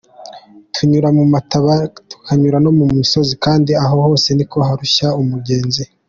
Tunyura 0.73 1.09
mu 1.17 1.23
mataba, 1.33 1.73
tukanyura 2.09 2.57
no 2.65 2.71
mu 2.77 2.85
misozi 2.99 3.33
kandi 3.45 3.71
aho 3.83 3.95
hose 4.07 4.27
niko 4.37 4.57
harushya 4.67 5.07
umugenzi. 5.21 5.83